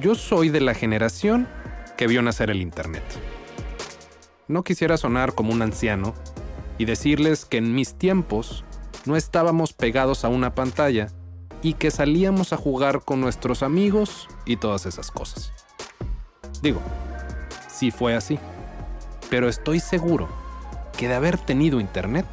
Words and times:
Yo 0.00 0.14
soy 0.14 0.48
de 0.48 0.62
la 0.62 0.72
generación 0.72 1.46
que 1.98 2.06
vio 2.06 2.22
nacer 2.22 2.48
el 2.48 2.62
Internet. 2.62 3.04
No 4.48 4.64
quisiera 4.64 4.96
sonar 4.96 5.34
como 5.34 5.52
un 5.52 5.60
anciano 5.60 6.14
y 6.78 6.86
decirles 6.86 7.44
que 7.44 7.58
en 7.58 7.74
mis 7.74 7.92
tiempos 7.92 8.64
no 9.04 9.14
estábamos 9.14 9.74
pegados 9.74 10.24
a 10.24 10.28
una 10.28 10.54
pantalla 10.54 11.08
y 11.62 11.74
que 11.74 11.90
salíamos 11.90 12.54
a 12.54 12.56
jugar 12.56 13.02
con 13.04 13.20
nuestros 13.20 13.62
amigos 13.62 14.26
y 14.46 14.56
todas 14.56 14.86
esas 14.86 15.10
cosas. 15.10 15.52
Digo, 16.62 16.80
sí 17.68 17.90
fue 17.90 18.14
así, 18.14 18.38
pero 19.28 19.50
estoy 19.50 19.80
seguro 19.80 20.30
que 20.96 21.08
de 21.08 21.14
haber 21.14 21.36
tenido 21.36 21.78
Internet, 21.78 22.24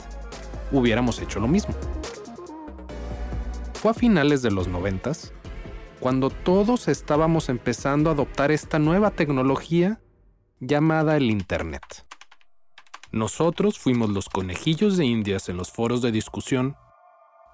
hubiéramos 0.71 1.19
hecho 1.21 1.41
lo 1.41 1.49
mismo. 1.49 1.75
Fue 3.73 3.91
a 3.91 3.93
finales 3.93 4.41
de 4.41 4.51
los 4.51 4.69
noventas 4.69 5.33
cuando 5.99 6.29
todos 6.29 6.87
estábamos 6.87 7.49
empezando 7.49 8.09
a 8.09 8.13
adoptar 8.13 8.51
esta 8.51 8.79
nueva 8.79 9.11
tecnología 9.11 9.99
llamada 10.59 11.17
el 11.17 11.31
Internet. 11.31 12.05
Nosotros 13.11 13.79
fuimos 13.79 14.09
los 14.09 14.29
conejillos 14.29 14.97
de 14.97 15.05
indias 15.05 15.49
en 15.49 15.57
los 15.57 15.71
foros 15.71 16.01
de 16.01 16.11
discusión, 16.11 16.75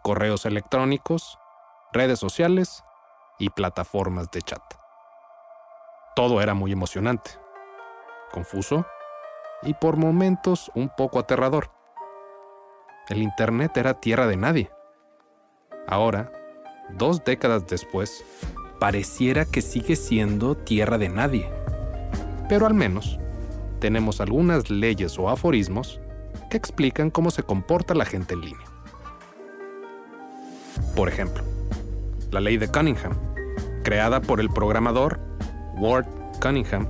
correos 0.03 0.45
electrónicos, 0.45 1.37
redes 1.93 2.19
sociales 2.19 2.83
y 3.39 3.49
plataformas 3.49 4.29
de 4.31 4.41
chat. 4.41 4.63
Todo 6.15 6.41
era 6.41 6.53
muy 6.53 6.71
emocionante, 6.71 7.31
confuso 8.31 8.85
y 9.61 9.73
por 9.73 9.95
momentos 9.95 10.69
un 10.75 10.89
poco 10.89 11.19
aterrador. 11.19 11.71
El 13.07 13.21
Internet 13.21 13.77
era 13.77 13.99
tierra 13.99 14.27
de 14.27 14.37
nadie. 14.37 14.71
Ahora, 15.87 16.31
dos 16.91 17.23
décadas 17.23 17.67
después, 17.67 18.23
pareciera 18.79 19.45
que 19.45 19.61
sigue 19.61 19.95
siendo 19.95 20.55
tierra 20.55 20.97
de 20.97 21.09
nadie. 21.09 21.49
Pero 22.49 22.67
al 22.67 22.73
menos, 22.73 23.19
tenemos 23.79 24.21
algunas 24.21 24.69
leyes 24.69 25.17
o 25.17 25.29
aforismos 25.29 25.99
que 26.49 26.57
explican 26.57 27.09
cómo 27.09 27.31
se 27.31 27.43
comporta 27.43 27.93
la 27.93 28.05
gente 28.05 28.33
en 28.33 28.41
línea. 28.41 28.67
Por 30.95 31.09
ejemplo, 31.09 31.43
la 32.31 32.39
ley 32.39 32.57
de 32.57 32.67
Cunningham, 32.67 33.13
creada 33.83 34.21
por 34.21 34.39
el 34.39 34.49
programador 34.49 35.19
Ward 35.77 36.05
Cunningham, 36.41 36.87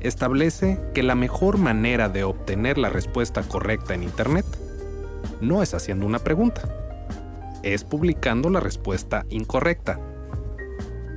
establece 0.00 0.80
que 0.94 1.02
la 1.02 1.14
mejor 1.14 1.58
manera 1.58 2.08
de 2.08 2.24
obtener 2.24 2.78
la 2.78 2.90
respuesta 2.90 3.42
correcta 3.42 3.94
en 3.94 4.02
Internet 4.02 4.46
no 5.40 5.62
es 5.62 5.74
haciendo 5.74 6.06
una 6.06 6.18
pregunta, 6.18 6.62
es 7.62 7.84
publicando 7.84 8.50
la 8.50 8.60
respuesta 8.60 9.24
incorrecta. 9.28 10.00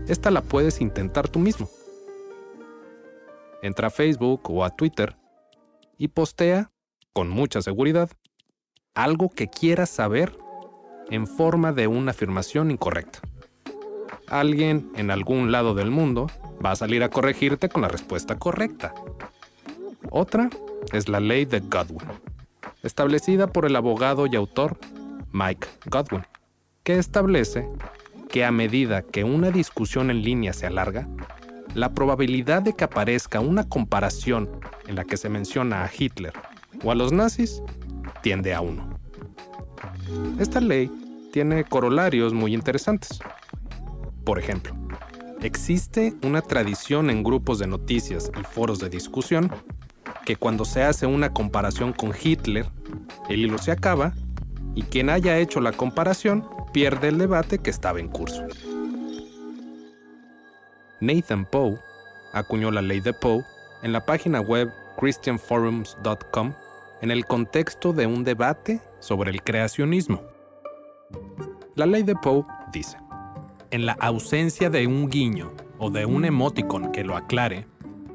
Esta 0.08 0.32
la 0.32 0.42
puedes 0.42 0.82
intentar 0.82 1.30
tú 1.30 1.40
mismo. 1.40 1.70
Entra 3.62 3.88
a 3.88 3.92
Facebook 3.92 4.50
o 4.50 4.64
a 4.64 4.72
Twitter 4.72 5.16
y 5.98 6.08
postea, 6.08 6.72
con 7.14 7.30
mucha 7.30 7.62
seguridad, 7.62 8.10
algo 8.96 9.30
que 9.30 9.48
quieras 9.48 9.90
saber 9.90 10.36
en 11.10 11.28
forma 11.28 11.72
de 11.74 11.88
una 11.88 12.12
afirmación 12.12 12.72
incorrecta. 12.72 13.20
Alguien 14.28 14.92
en 14.96 15.12
algún 15.12 15.52
lado 15.52 15.74
del 15.74 15.92
mundo 15.92 16.28
va 16.66 16.72
a 16.72 16.76
salir 16.76 17.04
a 17.04 17.10
corregirte 17.10 17.70
con 17.70 17.82
la 17.82 17.90
respuesta 17.90 18.40
correcta. 18.40 18.94
Otra 20.10 20.50
es 20.94 21.10
la 21.10 21.20
ley 21.20 21.46
de 21.46 21.60
Godwin, 21.60 22.08
establecida 22.82 23.48
por 23.48 23.66
el 23.66 23.76
abogado 23.76 24.26
y 24.26 24.36
autor 24.36 24.78
Mike 25.32 25.68
Godwin, 25.86 26.26
que 26.84 26.98
establece 26.98 27.70
que 28.30 28.46
a 28.46 28.52
medida 28.52 29.02
que 29.02 29.24
una 29.24 29.52
discusión 29.52 30.10
en 30.10 30.24
línea 30.24 30.54
se 30.54 30.66
alarga, 30.66 31.08
la 31.76 31.94
probabilidad 31.94 32.62
de 32.62 32.74
que 32.74 32.84
aparezca 32.84 33.40
una 33.40 33.68
comparación 33.68 34.50
en 34.88 34.96
la 34.96 35.06
que 35.06 35.18
se 35.18 35.30
menciona 35.30 35.84
a 35.84 35.92
Hitler 35.96 36.34
o 36.84 36.92
a 36.92 36.96
los 36.96 37.12
nazis 37.12 37.62
tiende 38.22 38.54
a 38.54 38.62
uno. 38.62 38.98
Esta 40.40 40.60
ley 40.60 40.92
tiene 41.32 41.64
corolarios 41.64 42.34
muy 42.34 42.54
interesantes. 42.54 43.20
Por 44.24 44.40
ejemplo, 44.40 44.76
existe 45.42 46.14
una 46.24 46.42
tradición 46.42 47.10
en 47.10 47.24
grupos 47.24 47.60
de 47.60 47.68
noticias 47.68 48.32
y 48.40 48.44
foros 48.44 48.80
de 48.80 48.90
discusión 48.90 49.52
que 50.26 50.36
cuando 50.36 50.66
se 50.66 50.84
hace 50.84 51.06
una 51.06 51.34
comparación 51.34 51.94
con 51.94 52.14
Hitler, 52.22 52.66
el 53.30 53.42
hilo 53.42 53.58
se 53.58 53.72
acaba 53.72 54.14
y 54.76 54.84
quien 54.84 55.10
haya 55.10 55.38
hecho 55.38 55.60
la 55.62 55.72
comparación 55.72 56.46
pierde 56.72 57.10
el 57.10 57.18
debate 57.18 57.60
que 57.60 57.70
estaba 57.70 58.00
en 58.00 58.08
curso. 58.08 58.44
Nathan 61.00 61.46
Poe 61.46 61.80
acuñó 62.34 62.72
la 62.72 62.82
ley 62.82 63.00
de 63.00 63.14
Poe 63.14 63.44
en 63.82 63.92
la 63.92 64.06
página 64.06 64.40
web 64.40 64.72
christianforums.com 64.98 66.54
en 67.02 67.12
el 67.12 67.26
contexto 67.26 67.94
de 67.94 68.06
un 68.06 68.24
debate 68.24 68.80
sobre 69.00 69.32
el 69.32 69.42
creacionismo. 69.42 70.22
La 71.76 71.86
ley 71.86 72.04
de 72.04 72.16
Poe 72.16 72.46
dice, 72.72 72.98
en 73.72 73.86
la 73.86 73.94
ausencia 73.94 74.70
de 74.70 74.86
un 74.86 75.10
guiño 75.10 75.52
o 75.80 75.90
de 75.90 76.06
un 76.06 76.26
emoticon 76.26 76.92
que 76.92 77.04
lo 77.04 77.16
aclare, 77.18 77.66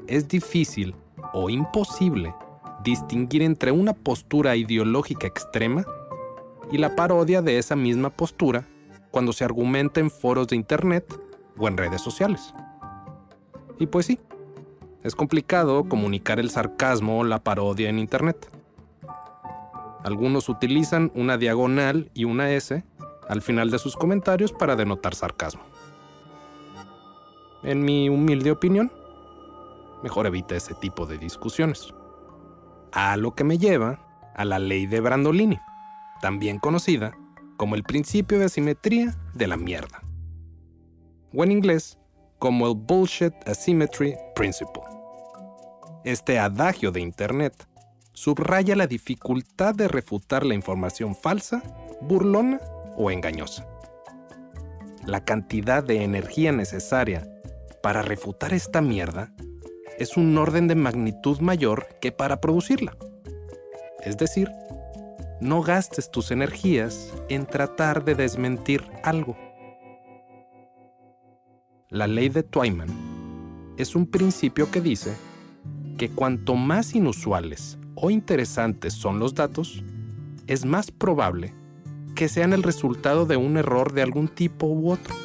es 0.07 0.27
difícil 0.27 0.95
o 1.33 1.49
imposible 1.49 2.33
distinguir 2.83 3.41
entre 3.41 3.71
una 3.71 3.93
postura 3.93 4.55
ideológica 4.55 5.27
extrema 5.27 5.85
y 6.71 6.77
la 6.77 6.95
parodia 6.95 7.41
de 7.41 7.57
esa 7.57 7.75
misma 7.75 8.09
postura 8.09 8.65
cuando 9.11 9.33
se 9.33 9.45
argumenta 9.45 9.99
en 9.99 10.11
foros 10.11 10.47
de 10.47 10.55
Internet 10.55 11.19
o 11.57 11.67
en 11.67 11.77
redes 11.77 12.01
sociales. 12.01 12.53
Y 13.79 13.87
pues 13.87 14.05
sí, 14.05 14.19
es 15.03 15.15
complicado 15.15 15.87
comunicar 15.87 16.39
el 16.39 16.49
sarcasmo 16.49 17.19
o 17.19 17.23
la 17.23 17.43
parodia 17.43 17.89
en 17.89 17.99
Internet. 17.99 18.51
Algunos 20.03 20.49
utilizan 20.49 21.11
una 21.15 21.37
diagonal 21.37 22.11
y 22.13 22.25
una 22.25 22.51
S 22.51 22.83
al 23.27 23.41
final 23.41 23.71
de 23.71 23.79
sus 23.79 23.95
comentarios 23.95 24.51
para 24.53 24.75
denotar 24.75 25.15
sarcasmo. 25.15 25.61
En 27.63 27.83
mi 27.83 28.07
humilde 28.07 28.51
opinión, 28.51 28.91
mejor 30.03 30.27
evita 30.27 30.55
ese 30.55 30.73
tipo 30.75 31.05
de 31.05 31.17
discusiones. 31.17 31.93
A 32.91 33.17
lo 33.17 33.35
que 33.35 33.43
me 33.43 33.57
lleva 33.57 33.99
a 34.35 34.45
la 34.45 34.59
ley 34.59 34.85
de 34.85 35.01
Brandolini, 35.01 35.59
también 36.21 36.59
conocida 36.59 37.17
como 37.57 37.75
el 37.75 37.83
principio 37.83 38.39
de 38.39 38.45
asimetría 38.45 39.17
de 39.33 39.47
la 39.47 39.57
mierda. 39.57 40.01
O 41.33 41.43
en 41.43 41.51
inglés, 41.51 41.97
como 42.39 42.67
el 42.67 42.75
Bullshit 42.75 43.33
Asymmetry 43.47 44.15
Principle. 44.35 44.83
Este 46.03 46.39
adagio 46.39 46.91
de 46.91 47.01
Internet 47.01 47.67
subraya 48.13 48.75
la 48.75 48.87
dificultad 48.87 49.75
de 49.75 49.87
refutar 49.87 50.45
la 50.45 50.53
información 50.53 51.15
falsa, 51.15 51.61
burlona 52.01 52.61
o 52.95 53.11
engañosa. 53.11 53.67
La 55.05 55.23
cantidad 55.23 55.83
de 55.83 56.03
energía 56.03 56.51
necesaria 56.51 57.27
para 57.81 58.01
refutar 58.01 58.53
esta 58.53 58.81
mierda 58.81 59.33
es 59.97 60.17
un 60.17 60.37
orden 60.37 60.67
de 60.67 60.75
magnitud 60.75 61.39
mayor 61.39 61.87
que 62.01 62.11
para 62.11 62.39
producirla. 62.39 62.95
Es 64.03 64.17
decir, 64.17 64.49
no 65.39 65.61
gastes 65.61 66.09
tus 66.09 66.31
energías 66.31 67.13
en 67.29 67.45
tratar 67.45 68.03
de 68.03 68.15
desmentir 68.15 68.83
algo. 69.03 69.37
La 71.89 72.07
ley 72.07 72.29
de 72.29 72.43
Twyman 72.43 73.75
es 73.77 73.95
un 73.95 74.07
principio 74.07 74.71
que 74.71 74.81
dice 74.81 75.15
que 75.97 76.09
cuanto 76.09 76.55
más 76.55 76.95
inusuales 76.95 77.77
o 77.95 78.09
interesantes 78.09 78.93
son 78.93 79.19
los 79.19 79.35
datos, 79.35 79.83
es 80.47 80.65
más 80.65 80.91
probable 80.91 81.53
que 82.15 82.27
sean 82.27 82.53
el 82.53 82.63
resultado 82.63 83.25
de 83.25 83.37
un 83.37 83.57
error 83.57 83.93
de 83.93 84.01
algún 84.01 84.27
tipo 84.27 84.65
u 84.65 84.91
otro. 84.91 85.15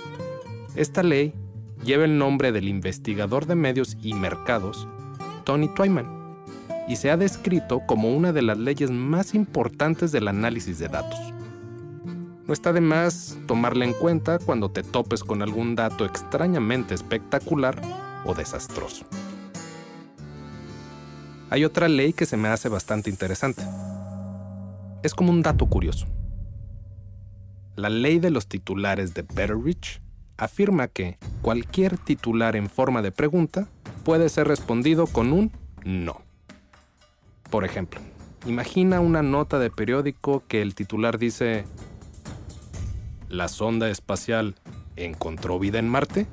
Esta 0.75 1.03
ley 1.03 1.35
lleva 1.83 2.05
el 2.05 2.19
nombre 2.19 2.53
del 2.53 2.69
investigador 2.69 3.47
de 3.47 3.55
medios 3.55 3.97
y 4.03 4.15
mercados, 4.15 4.87
Tony 5.45 5.69
Twyman, 5.75 6.22
y 6.93 6.97
se 6.97 7.11
ha 7.11 7.17
descrito 7.17 7.81
como 7.87 8.15
una 8.15 8.35
de 8.35 8.43
las 8.43 8.59
leyes 8.59 8.91
más 8.91 9.35
importantes 9.35 10.13
del 10.13 10.29
análisis 10.29 10.79
de 10.79 10.89
datos. 10.89 11.19
No 12.47 12.53
está 12.53 12.75
de 12.75 12.83
más 12.83 13.39
tomarla 13.47 13.87
en 13.87 13.95
cuenta 13.95 14.39
cuando 14.39 14.71
te 14.71 14.83
topes 14.83 15.25
con 15.25 15.41
algún 15.41 15.75
dato 15.75 16.05
extrañamente 16.05 16.93
espectacular 16.93 17.81
o 18.27 18.35
desastroso. 18.35 19.07
Hay 21.49 21.65
otra 21.65 21.89
ley 21.89 22.13
que 22.13 22.27
se 22.27 22.37
me 22.37 22.49
hace 22.49 22.69
bastante 22.69 23.09
interesante. 23.09 23.63
Es 25.03 25.15
como 25.15 25.33
un 25.33 25.41
dato 25.41 25.65
curioso. 25.65 26.05
La 27.75 27.89
ley 27.89 28.19
de 28.19 28.31
los 28.31 28.49
titulares 28.49 29.15
de 29.15 29.23
Betteridge 29.23 30.03
afirma 30.37 30.89
que 30.89 31.17
cualquier 31.41 31.97
titular 31.97 32.55
en 32.55 32.69
forma 32.69 33.01
de 33.01 33.13
pregunta 33.13 33.67
puede 34.05 34.29
ser 34.29 34.47
respondido 34.47 35.07
con 35.07 35.33
un 35.33 35.53
no. 35.87 36.21
Por 37.53 37.67
ejemplo, 37.67 38.01
imagina 38.47 39.01
una 39.01 39.23
nota 39.23 39.59
de 39.59 39.71
periódico 39.71 40.43
que 40.49 40.63
el 40.63 40.75
titular 40.75 41.19
dice, 41.19 41.67
¿la 43.29 43.49
sonda 43.49 43.91
espacial 43.91 44.55
encontró 44.97 45.59
vida 45.59 45.79
en 45.79 45.87
Marte? 45.87 46.27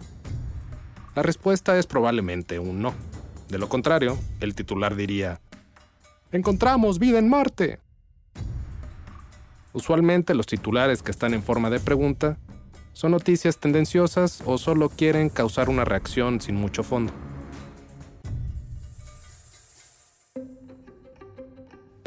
La 1.15 1.21
respuesta 1.21 1.77
es 1.77 1.87
probablemente 1.87 2.57
un 2.57 2.81
no. 2.81 2.93
De 3.49 3.57
lo 3.57 3.67
contrario, 3.67 4.17
el 4.39 4.55
titular 4.55 4.95
diría, 4.95 5.41
encontramos 6.31 6.99
vida 6.99 7.19
en 7.19 7.27
Marte. 7.27 7.79
Usualmente 9.73 10.33
los 10.33 10.45
titulares 10.45 11.03
que 11.03 11.11
están 11.11 11.33
en 11.33 11.43
forma 11.43 11.69
de 11.69 11.81
pregunta 11.81 12.37
son 12.93 13.11
noticias 13.11 13.57
tendenciosas 13.57 14.41
o 14.45 14.57
solo 14.57 14.87
quieren 14.87 15.27
causar 15.27 15.67
una 15.67 15.83
reacción 15.83 16.39
sin 16.39 16.55
mucho 16.55 16.81
fondo. 16.81 17.11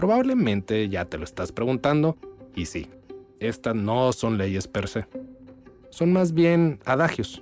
Probablemente 0.03 0.89
ya 0.89 1.05
te 1.05 1.17
lo 1.17 1.23
estás 1.23 1.53
preguntando, 1.53 2.17
y 2.57 2.67
sí, 2.67 2.89
estas 3.39 3.77
no 3.77 4.13
son 4.13 4.37
leyes 4.37 4.67
per 4.67 4.89
se. 4.89 5.07
Son 5.91 6.13
más 6.13 6.33
bien 6.33 6.81
adagios, 6.85 7.41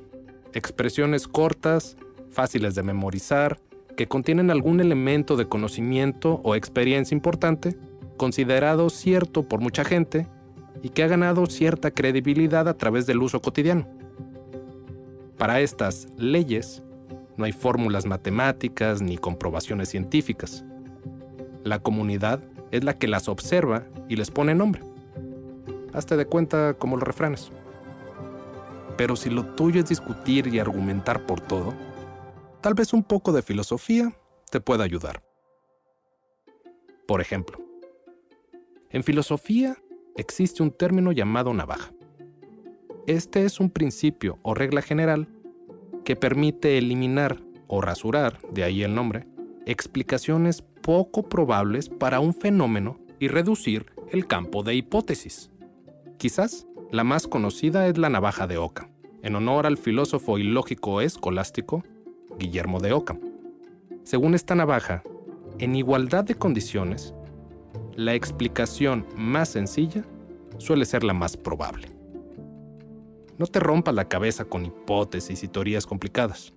expresiones 0.52 1.26
cortas, 1.26 1.96
fáciles 2.30 2.74
de 2.74 2.82
memorizar, 2.82 3.58
que 3.96 4.08
contienen 4.08 4.50
algún 4.50 4.78
elemento 4.80 5.38
de 5.38 5.48
conocimiento 5.48 6.42
o 6.44 6.54
experiencia 6.54 7.14
importante, 7.14 7.78
considerado 8.18 8.90
cierto 8.90 9.48
por 9.48 9.60
mucha 9.60 9.82
gente 9.82 10.26
y 10.82 10.90
que 10.90 11.02
ha 11.02 11.08
ganado 11.08 11.46
cierta 11.46 11.90
credibilidad 11.92 12.68
a 12.68 12.76
través 12.76 13.06
del 13.06 13.22
uso 13.22 13.40
cotidiano. 13.40 13.88
Para 15.38 15.62
estas 15.62 16.08
leyes, 16.18 16.82
no 17.38 17.46
hay 17.46 17.52
fórmulas 17.52 18.04
matemáticas 18.04 19.00
ni 19.00 19.16
comprobaciones 19.16 19.88
científicas. 19.88 20.62
La 21.62 21.78
comunidad 21.78 22.40
es 22.70 22.84
la 22.84 22.98
que 22.98 23.08
las 23.08 23.28
observa 23.28 23.84
y 24.08 24.16
les 24.16 24.30
pone 24.30 24.54
nombre. 24.54 24.82
Hazte 25.92 26.16
de 26.16 26.26
cuenta 26.26 26.74
como 26.74 26.96
los 26.96 27.06
refranes. 27.06 27.50
Pero 28.96 29.16
si 29.16 29.30
lo 29.30 29.44
tuyo 29.54 29.80
es 29.80 29.88
discutir 29.88 30.46
y 30.48 30.58
argumentar 30.58 31.26
por 31.26 31.40
todo, 31.40 31.74
tal 32.60 32.74
vez 32.74 32.92
un 32.92 33.02
poco 33.02 33.32
de 33.32 33.42
filosofía 33.42 34.12
te 34.50 34.60
pueda 34.60 34.84
ayudar. 34.84 35.22
Por 37.06 37.20
ejemplo, 37.20 37.58
en 38.90 39.02
filosofía 39.02 39.76
existe 40.16 40.62
un 40.62 40.70
término 40.70 41.12
llamado 41.12 41.52
navaja. 41.54 41.92
Este 43.06 43.44
es 43.44 43.58
un 43.58 43.70
principio 43.70 44.38
o 44.42 44.54
regla 44.54 44.82
general 44.82 45.28
que 46.04 46.16
permite 46.16 46.78
eliminar 46.78 47.40
o 47.66 47.80
rasurar, 47.80 48.38
de 48.52 48.64
ahí 48.64 48.82
el 48.82 48.94
nombre, 48.94 49.26
explicaciones 49.66 50.62
poco 50.62 51.28
probables 51.28 51.88
para 51.88 52.20
un 52.20 52.34
fenómeno 52.34 52.98
y 53.18 53.28
reducir 53.28 53.86
el 54.10 54.26
campo 54.26 54.62
de 54.62 54.74
hipótesis. 54.74 55.50
Quizás 56.16 56.66
la 56.90 57.04
más 57.04 57.26
conocida 57.26 57.86
es 57.86 57.98
la 57.98 58.08
navaja 58.08 58.46
de 58.46 58.58
Oca, 58.58 58.90
en 59.22 59.36
honor 59.36 59.66
al 59.66 59.76
filósofo 59.76 60.38
y 60.38 60.42
lógico 60.42 61.00
escolástico 61.00 61.84
Guillermo 62.38 62.80
de 62.80 62.92
Oca. 62.92 63.18
Según 64.02 64.34
esta 64.34 64.54
navaja, 64.54 65.02
en 65.58 65.76
igualdad 65.76 66.24
de 66.24 66.34
condiciones, 66.34 67.14
la 67.94 68.14
explicación 68.14 69.06
más 69.14 69.50
sencilla 69.50 70.04
suele 70.58 70.84
ser 70.84 71.04
la 71.04 71.12
más 71.12 71.36
probable. 71.36 71.88
No 73.38 73.46
te 73.46 73.60
rompas 73.60 73.94
la 73.94 74.08
cabeza 74.08 74.44
con 74.44 74.64
hipótesis 74.64 75.42
y 75.42 75.48
teorías 75.48 75.86
complicadas. 75.86 76.52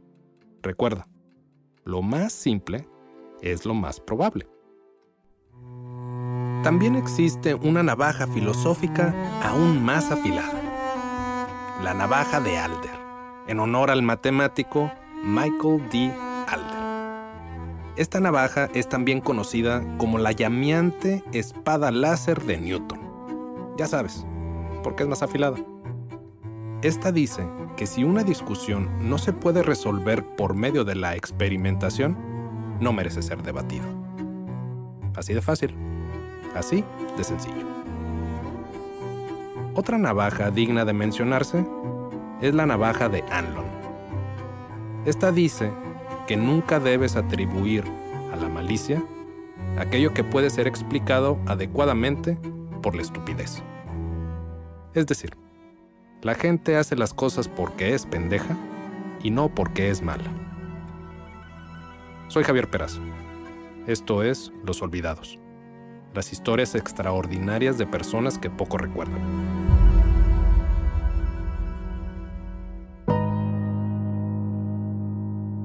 Recuerda, 0.61 1.07
lo 1.83 2.01
más 2.01 2.33
simple 2.33 2.87
es 3.43 3.65
lo 3.65 3.73
más 3.73 3.99
probable. 3.99 4.47
También 6.63 6.95
existe 6.95 7.55
una 7.55 7.83
navaja 7.83 8.25
filosófica 8.25 9.13
aún 9.43 9.83
más 9.83 10.11
afilada. 10.11 11.77
La 11.83 11.93
navaja 11.93 12.39
de 12.39 12.57
Alder, 12.57 12.95
en 13.47 13.59
honor 13.59 13.91
al 13.91 14.01
matemático 14.01 14.89
Michael 15.23 15.83
D. 15.91 16.13
Alder. 16.47 16.83
Esta 17.97 18.21
navaja 18.21 18.69
es 18.73 18.87
también 18.87 19.19
conocida 19.19 19.83
como 19.97 20.17
la 20.17 20.31
llameante 20.31 21.23
espada 21.33 21.91
láser 21.91 22.41
de 22.43 22.57
Newton. 22.57 23.01
Ya 23.77 23.87
sabes, 23.87 24.25
porque 24.83 25.03
es 25.03 25.09
más 25.09 25.21
afilada. 25.21 25.57
Esta 26.81 27.11
dice 27.11 27.45
que 27.75 27.87
si 27.87 28.03
una 28.03 28.23
discusión 28.23 28.89
no 29.01 29.17
se 29.17 29.33
puede 29.33 29.63
resolver 29.63 30.25
por 30.35 30.53
medio 30.53 30.85
de 30.85 30.95
la 30.95 31.15
experimentación, 31.15 32.32
no 32.83 32.93
merece 32.93 33.21
ser 33.21 33.41
debatido. 33.41 33.85
Así 35.15 35.33
de 35.33 35.41
fácil. 35.41 35.73
Así 36.55 36.83
de 37.17 37.23
sencillo. 37.23 37.65
Otra 39.75 39.97
navaja 39.97 40.51
digna 40.51 40.85
de 40.85 40.93
mencionarse 40.93 41.65
es 42.41 42.53
la 42.53 42.65
navaja 42.65 43.09
de 43.09 43.23
Anlon. 43.31 43.65
Esta 45.05 45.31
dice 45.31 45.71
que 46.27 46.37
nunca 46.37 46.79
debes 46.79 47.15
atribuir 47.15 47.83
a 48.31 48.35
la 48.35 48.49
malicia 48.49 49.03
aquello 49.77 50.13
que 50.13 50.23
puede 50.23 50.49
ser 50.49 50.67
explicado 50.67 51.39
adecuadamente 51.47 52.37
por 52.81 52.95
la 52.95 53.01
estupidez. 53.01 53.63
Es 54.93 55.07
decir, 55.07 55.35
la 56.21 56.35
gente 56.35 56.77
hace 56.77 56.95
las 56.95 57.13
cosas 57.13 57.47
porque 57.47 57.93
es 57.95 58.05
pendeja 58.05 58.55
y 59.23 59.31
no 59.31 59.49
porque 59.49 59.89
es 59.89 60.01
mala. 60.01 60.29
Soy 62.33 62.43
Javier 62.43 62.67
Perazo. 62.67 62.99
Esto 63.85 64.23
es 64.23 64.51
Los 64.65 64.81
Olvidados. 64.81 65.37
Las 66.15 66.33
historias 66.33 66.73
extraordinarias 66.73 67.77
de 67.77 67.85
personas 67.85 68.39
que 68.39 68.49
poco 68.49 68.79
recuerdan. 68.79 69.21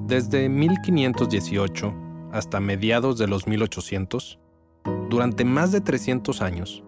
Desde 0.07 0.51
1518 0.51 1.95
hasta 2.33 2.61
mediados 2.61 3.17
de 3.17 3.29
los 3.29 3.47
1800, 3.47 4.39
durante 5.09 5.47
más 5.47 5.73
de 5.73 5.81
300 5.81 6.43
años, 6.43 6.85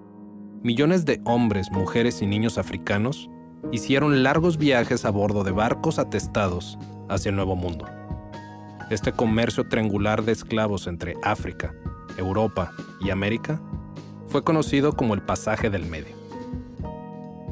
millones 0.62 1.06
de 1.06 1.22
hombres, 1.24 1.72
mujeres 1.72 2.20
y 2.20 2.26
niños 2.26 2.58
africanos 2.58 3.30
hicieron 3.72 4.22
largos 4.24 4.58
viajes 4.58 5.06
a 5.06 5.10
bordo 5.10 5.42
de 5.42 5.52
barcos 5.52 5.98
atestados 5.98 6.78
hacia 7.08 7.30
el 7.30 7.36
Nuevo 7.36 7.56
Mundo. 7.56 7.86
Este 8.90 9.12
comercio 9.12 9.68
triangular 9.68 10.24
de 10.24 10.32
esclavos 10.32 10.88
entre 10.88 11.14
África, 11.22 11.72
Europa 12.18 12.72
y 13.00 13.10
América 13.10 13.60
fue 14.26 14.42
conocido 14.42 14.94
como 14.94 15.14
el 15.14 15.22
pasaje 15.22 15.70
del 15.70 15.86
medio. 15.86 16.16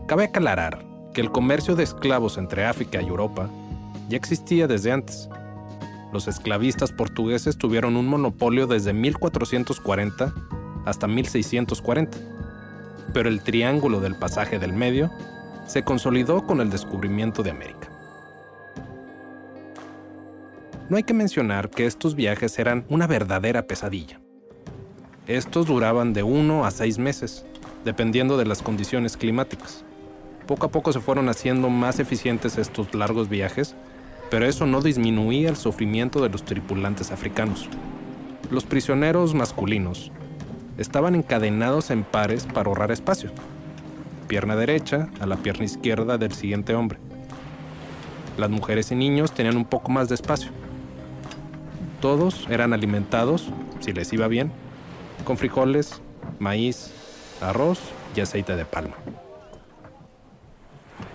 Cabe 0.09 0.25
aclarar 0.25 0.85
que 1.14 1.21
el 1.21 1.30
comercio 1.30 1.76
de 1.76 1.85
esclavos 1.85 2.38
entre 2.38 2.66
África 2.66 3.00
y 3.00 3.07
Europa 3.07 3.49
ya 4.09 4.16
existía 4.16 4.66
desde 4.66 4.90
antes. 4.90 5.28
Los 6.12 6.26
esclavistas 6.26 6.90
portugueses 6.90 7.57
tuvieron 7.57 7.97
un 7.97 8.09
monopolio 8.09 8.66
desde 8.66 8.92
1440 8.92 10.35
hasta 10.87 11.07
1640, 11.07 12.18
pero 13.12 13.28
el 13.28 13.42
triángulo 13.42 14.00
del 14.00 14.16
pasaje 14.16 14.59
del 14.59 14.73
medio 14.73 15.09
se 15.68 15.85
consolidó 15.85 16.45
con 16.49 16.61
el 16.61 16.71
descubrimiento 16.71 17.45
de 17.45 17.50
América. 17.52 17.98
No 20.88 20.97
hay 20.97 21.02
que 21.02 21.14
mencionar 21.14 21.71
que 21.71 21.87
estos 21.87 22.14
viajes 22.14 22.59
eran 22.59 22.85
una 22.88 23.07
verdadera 23.07 23.66
pesadilla. 23.66 24.21
Estos 25.26 25.66
duraban 25.66 26.12
de 26.12 26.23
uno 26.23 26.64
a 26.64 26.71
seis 26.71 26.99
meses, 26.99 27.45
dependiendo 27.85 28.38
de 28.38 28.47
las 28.47 28.62
condiciones 28.62 29.16
climáticas. 29.16 29.85
Poco 30.47 30.66
a 30.66 30.71
poco 30.71 30.92
se 30.92 31.00
fueron 31.00 31.28
haciendo 31.28 31.68
más 31.68 31.99
eficientes 31.99 32.57
estos 32.57 32.95
largos 32.95 33.28
viajes 33.28 33.76
pero 34.30 34.47
eso 34.47 34.66
no 34.66 34.83
disminuía 34.83 35.49
el 35.49 35.57
sufrimiento 35.57 36.21
de 36.23 36.28
los 36.28 36.45
tripulantes 36.45 37.11
africanos. 37.11 37.68
Los 38.50 38.64
prisioneros 38.64 39.35
masculinos 39.35 40.11
estaban 40.76 41.14
encadenados 41.14 41.90
en 41.90 42.04
pares 42.04 42.47
para 42.47 42.68
ahorrar 42.68 42.90
espacio. 42.92 43.30
Pierna 44.26 44.57
derecha 44.57 45.09
a 45.21 45.26
la 45.26 45.37
pierna 45.37 45.64
izquierda 45.64 46.18
del 46.18 46.33
siguiente 46.33 46.75
hombre. 46.75 46.99
Las 48.37 48.50
mujeres 48.50 48.92
y 48.92 48.95
niños 48.95 49.33
tenían 49.33 49.57
un 49.57 49.64
poco 49.64 49.90
más 49.90 50.09
de 50.09 50.14
espacio. 50.14 50.50
Todos 52.00 52.47
eran 52.49 52.73
alimentados, 52.73 53.49
si 53.81 53.93
les 53.93 54.12
iba 54.12 54.28
bien, 54.28 54.52
con 55.25 55.37
frijoles, 55.37 56.00
maíz, 56.38 56.93
arroz 57.40 57.81
y 58.14 58.21
aceite 58.21 58.55
de 58.55 58.64
palma. 58.64 58.95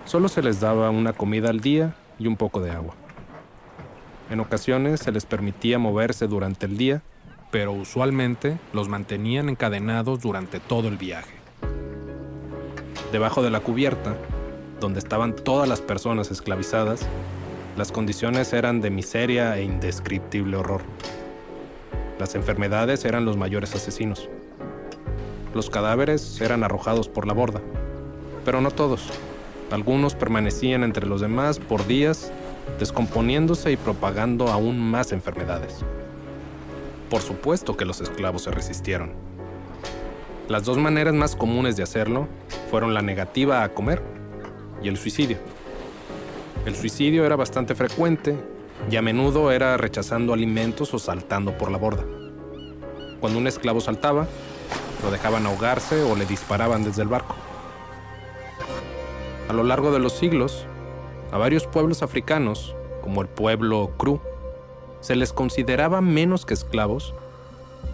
Solo 0.04 0.28
se 0.28 0.42
les 0.42 0.60
daba 0.60 0.90
una 0.90 1.14
comida 1.14 1.48
al 1.48 1.60
día 1.60 1.94
y 2.18 2.26
un 2.26 2.36
poco 2.36 2.60
de 2.60 2.70
agua. 2.70 2.94
En 4.30 4.40
ocasiones 4.40 5.00
se 5.00 5.10
les 5.10 5.24
permitía 5.24 5.78
moverse 5.78 6.26
durante 6.26 6.66
el 6.66 6.76
día, 6.76 7.02
pero 7.50 7.72
usualmente 7.72 8.58
los 8.74 8.88
mantenían 8.88 9.48
encadenados 9.48 10.20
durante 10.20 10.60
todo 10.60 10.88
el 10.88 10.98
viaje. 10.98 11.32
Debajo 13.10 13.42
de 13.42 13.50
la 13.50 13.60
cubierta, 13.60 14.16
donde 14.80 14.98
estaban 14.98 15.34
todas 15.34 15.66
las 15.66 15.80
personas 15.80 16.30
esclavizadas, 16.30 17.06
las 17.76 17.90
condiciones 17.90 18.52
eran 18.52 18.80
de 18.80 18.90
miseria 18.90 19.56
e 19.58 19.64
indescriptible 19.64 20.56
horror. 20.56 20.82
Las 22.20 22.36
enfermedades 22.36 23.04
eran 23.04 23.24
los 23.24 23.36
mayores 23.36 23.74
asesinos. 23.74 24.28
Los 25.54 25.70
cadáveres 25.70 26.40
eran 26.40 26.62
arrojados 26.62 27.08
por 27.08 27.26
la 27.26 27.32
borda, 27.32 27.60
pero 28.44 28.60
no 28.60 28.70
todos. 28.70 29.08
Algunos 29.72 30.14
permanecían 30.14 30.84
entre 30.84 31.06
los 31.06 31.20
demás 31.20 31.58
por 31.58 31.84
días, 31.86 32.30
descomponiéndose 32.78 33.72
y 33.72 33.76
propagando 33.76 34.48
aún 34.48 34.78
más 34.78 35.10
enfermedades. 35.10 35.84
Por 37.10 37.22
supuesto 37.22 37.76
que 37.76 37.84
los 37.84 38.00
esclavos 38.00 38.42
se 38.42 38.52
resistieron. 38.52 39.12
Las 40.48 40.64
dos 40.64 40.78
maneras 40.78 41.14
más 41.14 41.34
comunes 41.34 41.76
de 41.76 41.82
hacerlo 41.82 42.28
fueron 42.70 42.94
la 42.94 43.02
negativa 43.02 43.64
a 43.64 43.70
comer 43.70 44.00
y 44.80 44.88
el 44.88 44.96
suicidio. 44.96 45.38
El 46.66 46.74
suicidio 46.74 47.26
era 47.26 47.36
bastante 47.36 47.74
frecuente 47.74 48.38
y 48.90 48.96
a 48.96 49.02
menudo 49.02 49.52
era 49.52 49.76
rechazando 49.76 50.32
alimentos 50.32 50.94
o 50.94 50.98
saltando 50.98 51.58
por 51.58 51.70
la 51.70 51.76
borda. 51.76 52.04
Cuando 53.20 53.38
un 53.38 53.46
esclavo 53.46 53.82
saltaba, 53.82 54.26
lo 55.02 55.10
dejaban 55.10 55.44
ahogarse 55.44 56.02
o 56.02 56.16
le 56.16 56.24
disparaban 56.24 56.82
desde 56.82 57.02
el 57.02 57.08
barco. 57.08 57.34
A 59.50 59.52
lo 59.52 59.62
largo 59.62 59.92
de 59.92 59.98
los 59.98 60.14
siglos, 60.14 60.66
a 61.32 61.36
varios 61.36 61.66
pueblos 61.66 62.02
africanos, 62.02 62.74
como 63.02 63.20
el 63.20 63.28
pueblo 63.28 63.90
Kru, 63.98 64.22
se 65.00 65.16
les 65.16 65.34
consideraba 65.34 66.00
menos 66.00 66.46
que 66.46 66.54
esclavos 66.54 67.14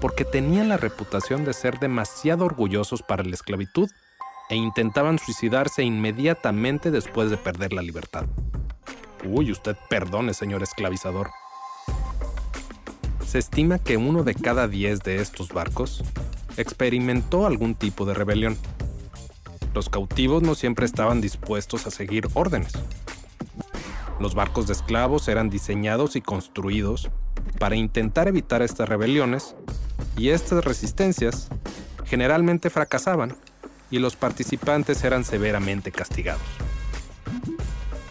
porque 0.00 0.24
tenían 0.24 0.68
la 0.68 0.76
reputación 0.76 1.44
de 1.44 1.54
ser 1.54 1.80
demasiado 1.80 2.44
orgullosos 2.44 3.02
para 3.02 3.24
la 3.24 3.34
esclavitud 3.34 3.90
e 4.48 4.54
intentaban 4.54 5.18
suicidarse 5.18 5.82
inmediatamente 5.82 6.92
después 6.92 7.30
de 7.30 7.36
perder 7.36 7.72
la 7.72 7.82
libertad. 7.82 8.26
Uy, 9.24 9.52
usted 9.52 9.76
perdone, 9.88 10.34
señor 10.34 10.62
esclavizador. 10.62 11.30
Se 13.26 13.38
estima 13.38 13.78
que 13.78 13.96
uno 13.96 14.22
de 14.24 14.34
cada 14.34 14.66
diez 14.66 15.00
de 15.00 15.16
estos 15.20 15.50
barcos 15.50 16.02
experimentó 16.56 17.46
algún 17.46 17.74
tipo 17.74 18.04
de 18.04 18.14
rebelión. 18.14 18.56
Los 19.74 19.88
cautivos 19.88 20.42
no 20.42 20.54
siempre 20.54 20.86
estaban 20.86 21.20
dispuestos 21.20 21.86
a 21.86 21.90
seguir 21.90 22.28
órdenes. 22.34 22.72
Los 24.18 24.34
barcos 24.34 24.66
de 24.66 24.72
esclavos 24.72 25.28
eran 25.28 25.48
diseñados 25.48 26.16
y 26.16 26.20
construidos 26.20 27.10
para 27.58 27.76
intentar 27.76 28.26
evitar 28.26 28.62
estas 28.62 28.88
rebeliones 28.88 29.54
y 30.16 30.30
estas 30.30 30.64
resistencias 30.64 31.48
generalmente 32.04 32.68
fracasaban 32.68 33.36
y 33.90 33.98
los 33.98 34.16
participantes 34.16 35.04
eran 35.04 35.24
severamente 35.24 35.92
castigados. 35.92 36.42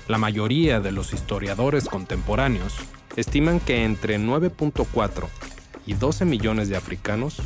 La 0.10 0.18
mayoría 0.18 0.80
de 0.80 0.92
los 0.92 1.14
historiadores 1.14 1.88
contemporáneos 1.88 2.76
estiman 3.16 3.60
que 3.60 3.86
entre 3.86 4.18
9.4 4.18 5.28
y 5.86 5.94
12 5.94 6.26
millones 6.26 6.68
de 6.68 6.76
africanos 6.76 7.40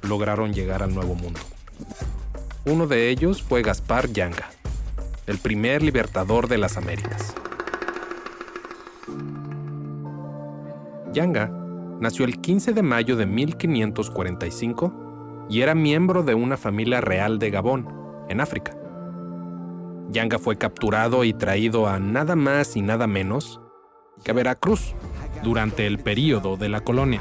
lograron 0.00 0.54
llegar 0.54 0.82
al 0.82 0.94
Nuevo 0.94 1.14
Mundo. 1.14 1.40
Uno 2.64 2.86
de 2.86 3.10
ellos 3.10 3.42
fue 3.42 3.60
Gaspar 3.60 4.10
Yanga, 4.10 4.48
el 5.26 5.36
primer 5.36 5.82
libertador 5.82 6.48
de 6.48 6.56
las 6.56 6.78
Américas. 6.78 7.34
Yanga 11.12 11.50
nació 12.00 12.24
el 12.24 12.40
15 12.40 12.72
de 12.72 12.82
mayo 12.82 13.16
de 13.16 13.26
1545 13.26 15.46
y 15.50 15.60
era 15.60 15.74
miembro 15.74 16.22
de 16.22 16.32
una 16.32 16.56
familia 16.56 17.02
real 17.02 17.38
de 17.38 17.50
Gabón, 17.50 17.86
en 18.30 18.40
África. 18.40 18.77
Yanga 20.10 20.38
fue 20.38 20.56
capturado 20.56 21.24
y 21.24 21.34
traído 21.34 21.86
a 21.86 21.98
nada 21.98 22.34
más 22.34 22.76
y 22.76 22.82
nada 22.82 23.06
menos 23.06 23.60
que 24.24 24.30
a 24.30 24.34
Veracruz 24.34 24.94
durante 25.42 25.86
el 25.86 25.98
período 25.98 26.56
de 26.56 26.68
la 26.68 26.80
colonia. 26.80 27.20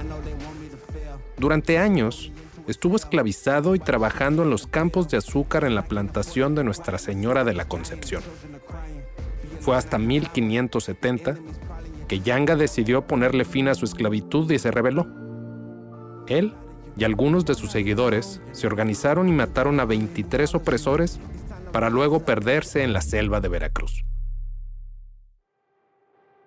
Durante 1.37 1.77
años, 1.77 2.31
estuvo 2.67 2.95
esclavizado 2.95 3.75
y 3.75 3.79
trabajando 3.79 4.43
en 4.43 4.49
los 4.49 4.67
campos 4.67 5.09
de 5.09 5.17
azúcar 5.17 5.65
en 5.65 5.75
la 5.75 5.85
plantación 5.85 6.55
de 6.55 6.63
Nuestra 6.63 6.97
Señora 6.97 7.43
de 7.43 7.53
la 7.53 7.65
Concepción. 7.65 8.23
Fue 9.59 9.75
hasta 9.75 9.97
1570 9.97 11.37
que 12.07 12.21
Yanga 12.21 12.55
decidió 12.55 13.05
ponerle 13.05 13.43
fin 13.43 13.67
a 13.67 13.75
su 13.75 13.85
esclavitud 13.85 14.49
y 14.49 14.59
se 14.59 14.71
rebeló. 14.71 15.07
Él 16.27 16.53
y 16.97 17.03
algunos 17.03 17.45
de 17.45 17.53
sus 17.53 17.71
seguidores 17.71 18.41
se 18.53 18.65
organizaron 18.65 19.29
y 19.29 19.33
mataron 19.33 19.79
a 19.79 19.85
23 19.85 20.55
opresores 20.55 21.19
para 21.77 21.91
luego 21.91 22.21
perderse 22.21 22.81
en 22.81 22.91
la 22.91 23.01
selva 23.01 23.39
de 23.39 23.49
Veracruz. 23.49 24.03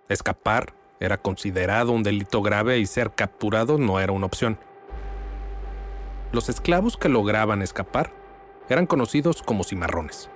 Escapar 0.09 0.75
era 0.99 1.19
considerado 1.19 1.93
un 1.93 2.03
delito 2.03 2.43
grave 2.43 2.81
y 2.81 2.87
ser 2.87 3.13
capturado 3.13 3.79
no 3.79 4.01
era 4.01 4.11
una 4.11 4.27
opción. 4.27 4.59
Los 6.33 6.49
esclavos 6.49 6.97
que 6.97 7.09
lograban 7.09 7.63
escapar 7.63 8.13
eran 8.69 8.87
conocidos 8.87 9.41
como 9.45 9.63
cimarrones. 9.63 10.29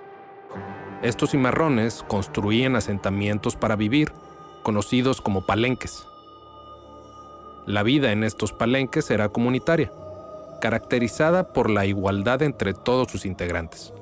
Estos 1.01 1.31
cimarrones 1.31 2.05
construían 2.07 2.77
asentamientos 2.77 3.57
para 3.57 3.75
vivir, 3.75 4.13
conocidos 4.63 5.19
como 5.19 5.45
palenques. 5.45 6.07
La 7.65 7.83
vida 7.83 8.13
en 8.13 8.23
estos 8.23 8.53
palenques 8.53 9.11
era 9.11 9.27
comunitaria, 9.27 9.91
caracterizada 10.61 11.51
por 11.51 11.69
la 11.69 11.85
igualdad 11.85 12.41
entre 12.43 12.73
todos 12.73 13.11
sus 13.11 13.25
integrantes, 13.25 13.93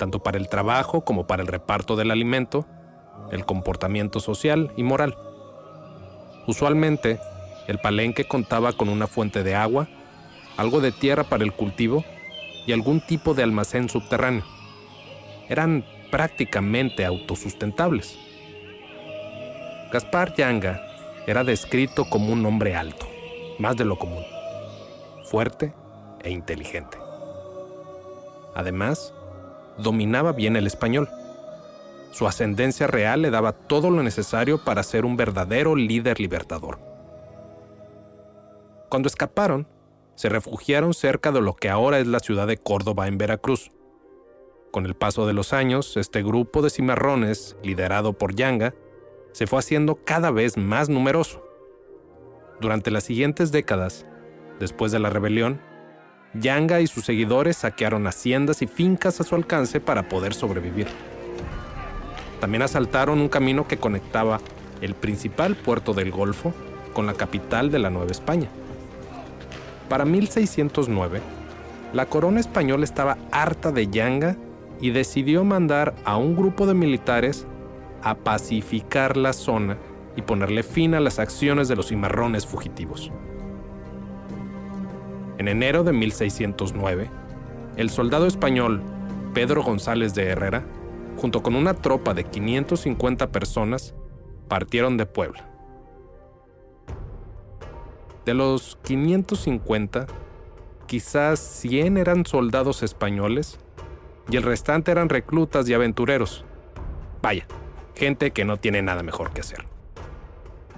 tanto 0.00 0.22
para 0.22 0.38
el 0.38 0.48
trabajo 0.48 1.02
como 1.02 1.26
para 1.26 1.42
el 1.42 1.46
reparto 1.46 1.94
del 1.94 2.10
alimento, 2.10 2.64
el 3.30 3.44
comportamiento 3.44 4.18
social 4.18 4.72
y 4.74 4.82
moral. 4.82 5.14
Usualmente, 6.46 7.20
el 7.68 7.78
palenque 7.80 8.24
contaba 8.24 8.72
con 8.72 8.88
una 8.88 9.06
fuente 9.06 9.42
de 9.42 9.54
agua, 9.54 9.88
algo 10.56 10.80
de 10.80 10.90
tierra 10.90 11.24
para 11.24 11.44
el 11.44 11.52
cultivo 11.52 12.02
y 12.66 12.72
algún 12.72 13.02
tipo 13.02 13.34
de 13.34 13.42
almacén 13.42 13.90
subterráneo. 13.90 14.44
Eran 15.50 15.84
prácticamente 16.10 17.04
autosustentables. 17.04 18.18
Gaspar 19.92 20.34
Yanga 20.34 20.80
era 21.26 21.44
descrito 21.44 22.06
como 22.08 22.32
un 22.32 22.46
hombre 22.46 22.74
alto, 22.74 23.06
más 23.58 23.76
de 23.76 23.84
lo 23.84 23.98
común, 23.98 24.24
fuerte 25.24 25.74
e 26.22 26.30
inteligente. 26.30 26.96
Además, 28.54 29.12
dominaba 29.82 30.32
bien 30.32 30.56
el 30.56 30.66
español. 30.66 31.08
Su 32.10 32.26
ascendencia 32.26 32.86
real 32.86 33.22
le 33.22 33.30
daba 33.30 33.52
todo 33.52 33.90
lo 33.90 34.02
necesario 34.02 34.64
para 34.64 34.82
ser 34.82 35.04
un 35.04 35.16
verdadero 35.16 35.76
líder 35.76 36.20
libertador. 36.20 36.78
Cuando 38.88 39.06
escaparon, 39.06 39.68
se 40.16 40.28
refugiaron 40.28 40.92
cerca 40.92 41.32
de 41.32 41.40
lo 41.40 41.54
que 41.54 41.70
ahora 41.70 41.98
es 41.98 42.06
la 42.06 42.20
ciudad 42.20 42.46
de 42.46 42.58
Córdoba 42.58 43.06
en 43.06 43.18
Veracruz. 43.18 43.70
Con 44.72 44.84
el 44.84 44.94
paso 44.94 45.26
de 45.26 45.32
los 45.32 45.52
años, 45.52 45.96
este 45.96 46.22
grupo 46.22 46.62
de 46.62 46.70
cimarrones, 46.70 47.56
liderado 47.62 48.12
por 48.12 48.34
Yanga, 48.34 48.74
se 49.32 49.46
fue 49.46 49.60
haciendo 49.60 50.04
cada 50.04 50.30
vez 50.30 50.56
más 50.56 50.88
numeroso. 50.88 51.44
Durante 52.60 52.90
las 52.90 53.04
siguientes 53.04 53.52
décadas, 53.52 54.06
después 54.58 54.92
de 54.92 54.98
la 54.98 55.10
rebelión, 55.10 55.60
Yanga 56.34 56.80
y 56.80 56.86
sus 56.86 57.04
seguidores 57.04 57.58
saquearon 57.58 58.06
haciendas 58.06 58.62
y 58.62 58.66
fincas 58.66 59.20
a 59.20 59.24
su 59.24 59.34
alcance 59.34 59.80
para 59.80 60.08
poder 60.08 60.32
sobrevivir. 60.32 60.86
También 62.40 62.62
asaltaron 62.62 63.20
un 63.20 63.28
camino 63.28 63.66
que 63.66 63.78
conectaba 63.78 64.40
el 64.80 64.94
principal 64.94 65.56
puerto 65.56 65.92
del 65.92 66.10
Golfo 66.10 66.54
con 66.92 67.06
la 67.06 67.14
capital 67.14 67.70
de 67.70 67.80
la 67.80 67.90
Nueva 67.90 68.12
España. 68.12 68.48
Para 69.88 70.04
1609, 70.04 71.20
la 71.92 72.06
corona 72.06 72.38
española 72.38 72.84
estaba 72.84 73.18
harta 73.32 73.72
de 73.72 73.88
Yanga 73.88 74.36
y 74.80 74.90
decidió 74.90 75.44
mandar 75.44 75.94
a 76.04 76.16
un 76.16 76.36
grupo 76.36 76.66
de 76.66 76.74
militares 76.74 77.46
a 78.02 78.14
pacificar 78.14 79.16
la 79.16 79.32
zona 79.32 79.76
y 80.16 80.22
ponerle 80.22 80.62
fin 80.62 80.94
a 80.94 81.00
las 81.00 81.18
acciones 81.18 81.68
de 81.68 81.76
los 81.76 81.88
cimarrones 81.88 82.46
fugitivos. 82.46 83.10
En 85.40 85.48
enero 85.48 85.84
de 85.84 85.94
1609, 85.94 87.08
el 87.76 87.88
soldado 87.88 88.26
español 88.26 88.82
Pedro 89.32 89.62
González 89.62 90.14
de 90.14 90.26
Herrera, 90.26 90.66
junto 91.16 91.42
con 91.42 91.54
una 91.54 91.72
tropa 91.72 92.12
de 92.12 92.24
550 92.24 93.32
personas, 93.32 93.94
partieron 94.48 94.98
de 94.98 95.06
Puebla. 95.06 95.48
De 98.26 98.34
los 98.34 98.76
550, 98.82 100.08
quizás 100.84 101.40
100 101.40 101.96
eran 101.96 102.26
soldados 102.26 102.82
españoles 102.82 103.58
y 104.30 104.36
el 104.36 104.42
restante 104.42 104.90
eran 104.90 105.08
reclutas 105.08 105.66
y 105.70 105.72
aventureros. 105.72 106.44
Vaya, 107.22 107.46
gente 107.94 108.32
que 108.32 108.44
no 108.44 108.58
tiene 108.58 108.82
nada 108.82 109.02
mejor 109.02 109.30
que 109.30 109.40
hacer. 109.40 109.64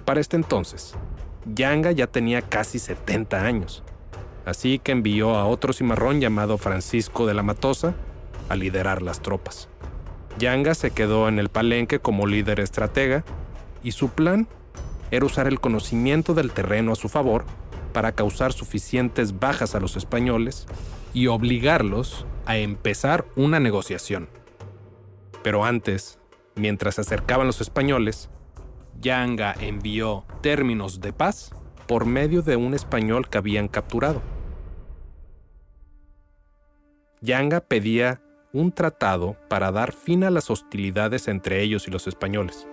Para 0.05 0.21
este 0.21 0.37
entonces, 0.37 0.95
Yanga 1.53 1.91
ya 1.91 2.07
tenía 2.07 2.41
casi 2.41 2.79
70 2.79 3.45
años, 3.45 3.83
así 4.45 4.79
que 4.79 4.91
envió 4.91 5.35
a 5.35 5.45
otro 5.45 5.73
cimarrón 5.73 6.21
llamado 6.21 6.57
Francisco 6.57 7.25
de 7.25 7.33
la 7.33 7.43
Matosa 7.43 7.93
a 8.49 8.55
liderar 8.55 9.01
las 9.01 9.21
tropas. 9.21 9.69
Yanga 10.37 10.73
se 10.73 10.91
quedó 10.91 11.27
en 11.29 11.39
el 11.39 11.49
palenque 11.49 11.99
como 11.99 12.27
líder 12.27 12.59
estratega 12.59 13.23
y 13.83 13.91
su 13.91 14.09
plan 14.09 14.47
era 15.11 15.25
usar 15.25 15.47
el 15.47 15.59
conocimiento 15.59 16.33
del 16.33 16.51
terreno 16.51 16.91
a 16.91 16.95
su 16.95 17.07
favor 17.07 17.45
para 17.93 18.13
causar 18.13 18.51
suficientes 18.53 19.39
bajas 19.39 19.75
a 19.75 19.79
los 19.79 19.95
españoles 19.95 20.65
y 21.13 21.27
obligarlos 21.27 22.25
a 22.45 22.57
empezar 22.57 23.25
una 23.35 23.59
negociación. 23.59 24.27
Pero 25.43 25.63
antes, 25.65 26.19
mientras 26.55 26.95
se 26.95 27.01
acercaban 27.01 27.47
los 27.47 27.61
españoles, 27.61 28.29
Yanga 28.99 29.53
envió 29.59 30.25
términos 30.41 31.01
de 31.01 31.13
paz 31.13 31.51
por 31.87 32.05
medio 32.05 32.41
de 32.41 32.55
un 32.55 32.73
español 32.73 33.29
que 33.29 33.37
habían 33.37 33.67
capturado. 33.67 34.21
Yanga 37.23 37.61
pedía 37.61 38.19
un 38.51 38.73
tratado 38.73 39.37
para 39.47 39.71
dar 39.71 39.93
fin 39.93 40.25
a 40.25 40.29
las 40.29 40.49
hostilidades 40.49 41.29
entre 41.29 41.61
ellos 41.61 41.87
y 41.87 41.91
los 41.91 42.05
españoles. 42.05 42.67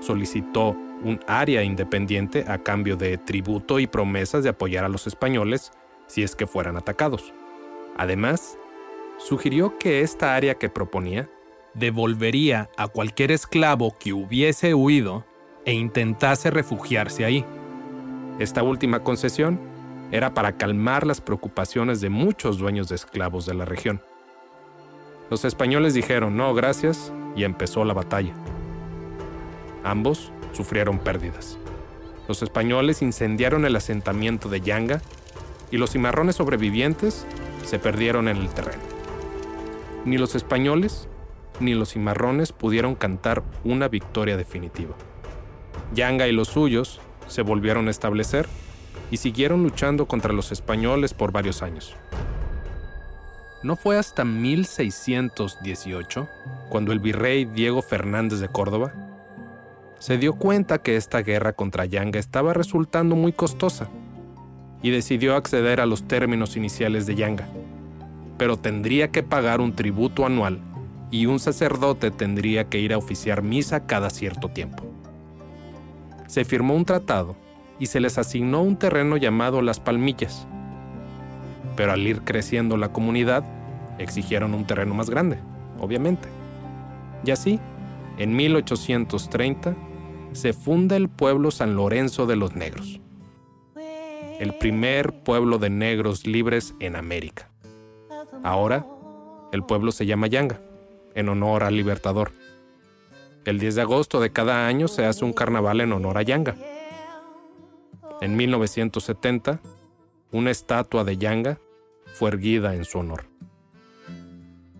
Solicitó 0.00 0.76
un 1.02 1.18
área 1.26 1.62
independiente 1.62 2.44
a 2.46 2.58
cambio 2.58 2.96
de 2.96 3.16
tributo 3.16 3.80
y 3.80 3.86
promesas 3.86 4.44
de 4.44 4.50
apoyar 4.50 4.84
a 4.84 4.90
los 4.90 5.06
españoles 5.06 5.72
si 6.08 6.22
es 6.22 6.36
que 6.36 6.46
fueran 6.46 6.76
atacados. 6.76 7.32
Además, 7.96 8.58
sugirió 9.16 9.78
que 9.78 10.02
esta 10.02 10.34
área 10.34 10.56
que 10.56 10.68
proponía 10.68 11.30
devolvería 11.72 12.68
a 12.76 12.88
cualquier 12.88 13.32
esclavo 13.32 13.96
que 13.98 14.12
hubiese 14.12 14.74
huido 14.74 15.24
e 15.64 15.72
intentase 15.72 16.50
refugiarse 16.50 17.24
ahí. 17.24 17.46
Esta 18.38 18.62
última 18.62 19.02
concesión 19.02 19.69
era 20.10 20.34
para 20.34 20.56
calmar 20.56 21.06
las 21.06 21.20
preocupaciones 21.20 22.00
de 22.00 22.10
muchos 22.10 22.58
dueños 22.58 22.88
de 22.88 22.96
esclavos 22.96 23.46
de 23.46 23.54
la 23.54 23.64
región. 23.64 24.02
Los 25.30 25.44
españoles 25.44 25.94
dijeron 25.94 26.36
no, 26.36 26.52
gracias, 26.54 27.12
y 27.36 27.44
empezó 27.44 27.84
la 27.84 27.94
batalla. 27.94 28.34
Ambos 29.84 30.32
sufrieron 30.52 30.98
pérdidas. 30.98 31.58
Los 32.28 32.42
españoles 32.42 33.02
incendiaron 33.02 33.64
el 33.64 33.76
asentamiento 33.76 34.48
de 34.48 34.60
Yanga 34.60 35.00
y 35.70 35.78
los 35.78 35.92
cimarrones 35.92 36.36
sobrevivientes 36.36 37.26
se 37.64 37.78
perdieron 37.78 38.28
en 38.28 38.36
el 38.36 38.48
terreno. 38.50 38.82
Ni 40.04 40.18
los 40.18 40.34
españoles 40.34 41.08
ni 41.60 41.74
los 41.74 41.92
cimarrones 41.92 42.52
pudieron 42.52 42.94
cantar 42.94 43.42
una 43.64 43.88
victoria 43.88 44.36
definitiva. 44.36 44.94
Yanga 45.94 46.26
y 46.26 46.32
los 46.32 46.48
suyos 46.48 47.00
se 47.26 47.42
volvieron 47.42 47.88
a 47.88 47.90
establecer 47.90 48.48
y 49.10 49.16
siguieron 49.16 49.62
luchando 49.62 50.06
contra 50.06 50.32
los 50.32 50.52
españoles 50.52 51.14
por 51.14 51.32
varios 51.32 51.62
años. 51.62 51.96
No 53.62 53.76
fue 53.76 53.98
hasta 53.98 54.24
1618 54.24 56.28
cuando 56.70 56.92
el 56.92 56.98
virrey 56.98 57.44
Diego 57.44 57.82
Fernández 57.82 58.40
de 58.40 58.48
Córdoba 58.48 58.94
se 59.98 60.16
dio 60.16 60.34
cuenta 60.34 60.78
que 60.78 60.96
esta 60.96 61.20
guerra 61.20 61.52
contra 61.52 61.84
Yanga 61.84 62.18
estaba 62.18 62.54
resultando 62.54 63.16
muy 63.16 63.32
costosa 63.32 63.88
y 64.82 64.90
decidió 64.90 65.36
acceder 65.36 65.80
a 65.80 65.86
los 65.86 66.08
términos 66.08 66.56
iniciales 66.56 67.04
de 67.04 67.16
Yanga, 67.16 67.48
pero 68.38 68.56
tendría 68.56 69.10
que 69.10 69.22
pagar 69.22 69.60
un 69.60 69.74
tributo 69.74 70.24
anual 70.24 70.62
y 71.10 71.26
un 71.26 71.38
sacerdote 71.38 72.10
tendría 72.10 72.70
que 72.70 72.78
ir 72.78 72.94
a 72.94 72.98
oficiar 72.98 73.42
misa 73.42 73.86
cada 73.86 74.08
cierto 74.08 74.48
tiempo. 74.48 74.86
Se 76.28 76.46
firmó 76.46 76.74
un 76.74 76.86
tratado 76.86 77.36
y 77.80 77.86
se 77.86 77.98
les 77.98 78.18
asignó 78.18 78.62
un 78.62 78.76
terreno 78.76 79.16
llamado 79.16 79.62
Las 79.62 79.80
Palmillas, 79.80 80.46
pero 81.74 81.92
al 81.92 82.06
ir 82.06 82.20
creciendo 82.22 82.76
la 82.76 82.92
comunidad, 82.92 83.42
exigieron 83.98 84.54
un 84.54 84.66
terreno 84.66 84.94
más 84.94 85.10
grande, 85.10 85.38
obviamente. 85.80 86.28
Y 87.24 87.30
así, 87.30 87.58
en 88.18 88.36
1830, 88.36 89.74
se 90.32 90.52
funda 90.52 90.96
el 90.96 91.08
pueblo 91.08 91.50
San 91.50 91.74
Lorenzo 91.74 92.26
de 92.26 92.36
los 92.36 92.54
Negros, 92.54 93.00
el 94.38 94.54
primer 94.54 95.22
pueblo 95.22 95.58
de 95.58 95.70
negros 95.70 96.26
libres 96.26 96.74
en 96.80 96.96
América. 96.96 97.50
Ahora, 98.42 98.86
el 99.52 99.62
pueblo 99.64 99.90
se 99.90 100.06
llama 100.06 100.28
Yanga, 100.28 100.60
en 101.14 101.28
honor 101.28 101.64
al 101.64 101.76
Libertador. 101.76 102.32
El 103.44 103.58
10 103.58 103.74
de 103.74 103.80
agosto 103.82 104.20
de 104.20 104.32
cada 104.32 104.66
año 104.66 104.86
se 104.86 105.06
hace 105.06 105.24
un 105.24 105.32
carnaval 105.32 105.80
en 105.80 105.92
honor 105.92 106.18
a 106.18 106.22
Yanga. 106.22 106.56
En 108.20 108.36
1970, 108.36 109.60
una 110.32 110.50
estatua 110.50 111.04
de 111.04 111.16
Yanga 111.16 111.58
fue 112.14 112.30
erguida 112.30 112.74
en 112.74 112.84
su 112.84 112.98
honor. 112.98 113.24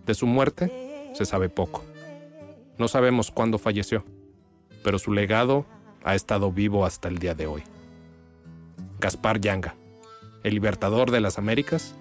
De 0.05 0.13
su 0.13 0.27
muerte 0.27 1.11
se 1.13 1.25
sabe 1.25 1.49
poco. 1.49 1.83
No 2.77 2.87
sabemos 2.87 3.31
cuándo 3.31 3.57
falleció 3.57 4.03
pero 4.83 4.99
su 4.99 5.11
legado 5.11 5.65
ha 6.03 6.15
estado 6.15 6.51
vivo 6.51 6.85
hasta 6.85 7.07
el 7.07 7.19
día 7.19 7.33
de 7.33 7.47
hoy. 7.47 7.63
Gaspar 8.99 9.39
Yanga, 9.39 9.75
el 10.43 10.53
libertador 10.53 11.11
de 11.11 11.21
las 11.21 11.37
Américas, 11.37 11.95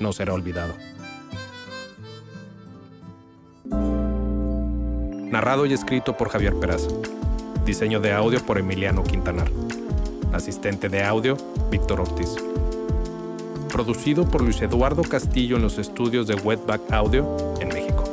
no 0.00 0.12
será 0.12 0.34
olvidado. 0.34 0.74
Narrado 5.30 5.66
y 5.66 5.72
escrito 5.72 6.16
por 6.16 6.28
Javier 6.28 6.54
Peraza. 6.60 6.88
Diseño 7.64 7.98
de 8.00 8.12
audio 8.12 8.44
por 8.44 8.58
Emiliano 8.58 9.02
Quintanar. 9.02 9.50
Asistente 10.34 10.88
de 10.88 11.04
audio, 11.04 11.36
Víctor 11.70 12.00
Ortiz. 12.00 12.34
Producido 13.72 14.26
por 14.26 14.42
Luis 14.42 14.60
Eduardo 14.62 15.02
Castillo 15.02 15.56
en 15.56 15.62
los 15.62 15.78
estudios 15.78 16.26
de 16.26 16.34
Wetback 16.34 16.92
Audio 16.92 17.54
en 17.60 17.68
México. 17.68 18.04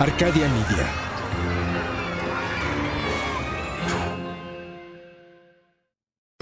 Arcadia 0.00 0.48
Media. 0.48 1.07